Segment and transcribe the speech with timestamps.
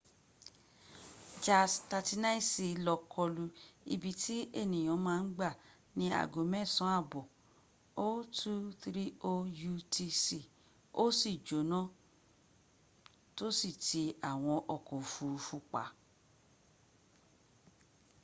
[1.43, 2.45] jas 39c
[2.85, 3.43] lọ kọlu
[3.93, 5.49] ibi tí ènìyàn ma ń gbà
[5.97, 7.23] ní ago mẹsán àbọ̀
[8.05, 9.05] 0230
[9.69, 10.25] utc
[11.01, 11.79] ó sì jọ́nà
[13.37, 15.83] tó sì ti àwọn ọkọ̀ òfuruf;u pa